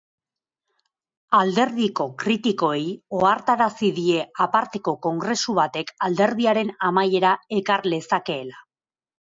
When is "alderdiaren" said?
6.09-6.75